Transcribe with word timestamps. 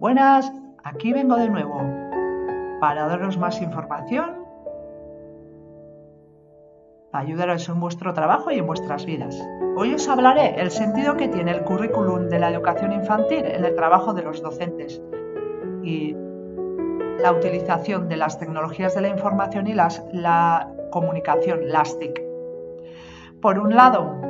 Buenas, 0.00 0.50
aquí 0.82 1.12
vengo 1.12 1.36
de 1.36 1.50
nuevo 1.50 1.78
para 2.80 3.06
daros 3.06 3.36
más 3.36 3.60
información, 3.60 4.46
para 7.12 7.22
ayudaros 7.22 7.68
en 7.68 7.78
vuestro 7.80 8.14
trabajo 8.14 8.50
y 8.50 8.60
en 8.60 8.66
vuestras 8.66 9.04
vidas. 9.04 9.38
Hoy 9.76 9.92
os 9.92 10.08
hablaré 10.08 10.58
el 10.58 10.70
sentido 10.70 11.18
que 11.18 11.28
tiene 11.28 11.50
el 11.50 11.64
currículum 11.64 12.30
de 12.30 12.38
la 12.38 12.48
educación 12.48 12.92
infantil 12.92 13.44
en 13.44 13.62
el 13.62 13.74
trabajo 13.74 14.14
de 14.14 14.22
los 14.22 14.40
docentes 14.40 15.02
y 15.82 16.16
la 17.20 17.32
utilización 17.32 18.08
de 18.08 18.16
las 18.16 18.38
tecnologías 18.38 18.94
de 18.94 19.02
la 19.02 19.08
información 19.08 19.66
y 19.66 19.74
las, 19.74 20.02
la 20.14 20.66
comunicación, 20.90 21.68
las 21.68 21.98
TIC. 21.98 22.22
Por 23.42 23.58
un 23.58 23.76
lado, 23.76 24.29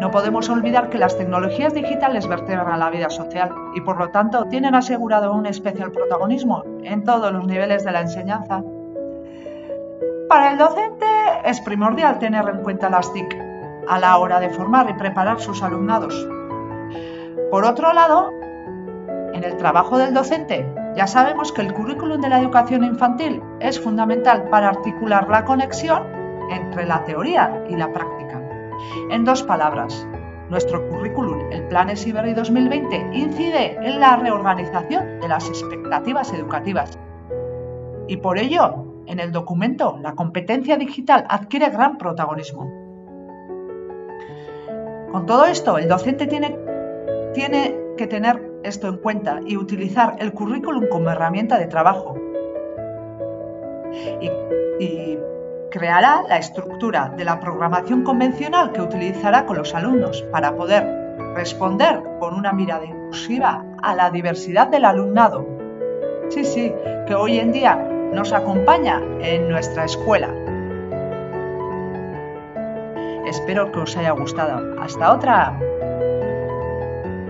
no 0.00 0.10
podemos 0.10 0.48
olvidar 0.48 0.90
que 0.90 0.98
las 0.98 1.16
tecnologías 1.16 1.72
digitales 1.72 2.26
vertebran 2.26 2.78
la 2.78 2.90
vida 2.90 3.10
social 3.10 3.50
y 3.74 3.80
por 3.80 3.96
lo 3.96 4.10
tanto 4.10 4.44
tienen 4.46 4.74
asegurado 4.74 5.32
un 5.32 5.46
especial 5.46 5.92
protagonismo 5.92 6.64
en 6.82 7.04
todos 7.04 7.32
los 7.32 7.46
niveles 7.46 7.84
de 7.84 7.92
la 7.92 8.00
enseñanza. 8.00 8.62
Para 10.28 10.52
el 10.52 10.58
docente 10.58 11.06
es 11.44 11.60
primordial 11.60 12.18
tener 12.18 12.48
en 12.48 12.62
cuenta 12.62 12.90
las 12.90 13.12
TIC 13.12 13.38
a 13.88 13.98
la 13.98 14.18
hora 14.18 14.40
de 14.40 14.50
formar 14.50 14.90
y 14.90 14.94
preparar 14.94 15.40
sus 15.40 15.62
alumnados. 15.62 16.26
Por 17.50 17.64
otro 17.64 17.92
lado, 17.92 18.30
en 19.32 19.44
el 19.44 19.56
trabajo 19.56 19.98
del 19.98 20.14
docente 20.14 20.66
ya 20.96 21.06
sabemos 21.06 21.52
que 21.52 21.62
el 21.62 21.72
currículum 21.72 22.20
de 22.20 22.28
la 22.28 22.40
educación 22.40 22.84
infantil 22.84 23.42
es 23.60 23.80
fundamental 23.80 24.48
para 24.48 24.68
articular 24.68 25.28
la 25.28 25.44
conexión 25.44 26.02
entre 26.50 26.86
la 26.86 27.04
teoría 27.04 27.64
y 27.68 27.76
la 27.76 27.92
práctica. 27.92 28.23
En 29.10 29.24
dos 29.24 29.42
palabras, 29.42 30.06
nuestro 30.50 30.86
currículum, 30.88 31.50
el 31.50 31.66
Plan 31.68 31.90
ESIBERI 31.90 32.34
2020, 32.34 33.10
incide 33.12 33.76
en 33.76 34.00
la 34.00 34.16
reorganización 34.16 35.20
de 35.20 35.28
las 35.28 35.48
expectativas 35.48 36.32
educativas. 36.32 36.98
Y 38.08 38.18
por 38.18 38.38
ello, 38.38 38.84
en 39.06 39.20
el 39.20 39.32
documento, 39.32 39.98
la 40.02 40.14
competencia 40.14 40.76
digital 40.76 41.24
adquiere 41.28 41.70
gran 41.70 41.98
protagonismo. 41.98 42.70
Con 45.10 45.26
todo 45.26 45.46
esto, 45.46 45.78
el 45.78 45.88
docente 45.88 46.26
tiene, 46.26 46.58
tiene 47.32 47.76
que 47.96 48.06
tener 48.06 48.60
esto 48.64 48.88
en 48.88 48.98
cuenta 48.98 49.40
y 49.46 49.56
utilizar 49.56 50.16
el 50.18 50.32
currículum 50.32 50.88
como 50.88 51.10
herramienta 51.10 51.58
de 51.58 51.66
trabajo. 51.66 52.16
Creará 55.74 56.22
la 56.28 56.38
estructura 56.38 57.12
de 57.16 57.24
la 57.24 57.40
programación 57.40 58.04
convencional 58.04 58.70
que 58.70 58.80
utilizará 58.80 59.44
con 59.44 59.56
los 59.56 59.74
alumnos 59.74 60.22
para 60.30 60.54
poder 60.54 60.86
responder 61.34 62.00
con 62.20 62.34
una 62.34 62.52
mirada 62.52 62.84
inclusiva 62.84 63.64
a 63.82 63.92
la 63.92 64.08
diversidad 64.08 64.68
del 64.68 64.84
alumnado. 64.84 65.44
Sí, 66.28 66.44
sí, 66.44 66.72
que 67.08 67.14
hoy 67.16 67.40
en 67.40 67.50
día 67.50 67.74
nos 68.12 68.32
acompaña 68.32 69.02
en 69.18 69.48
nuestra 69.48 69.86
escuela. 69.86 70.32
Espero 73.26 73.72
que 73.72 73.80
os 73.80 73.96
haya 73.96 74.12
gustado. 74.12 74.80
Hasta 74.80 75.12
otra. 75.12 75.58